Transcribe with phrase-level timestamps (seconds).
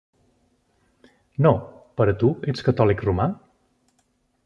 [1.47, 1.51] No,
[2.01, 3.33] però tu ets catòlic romà?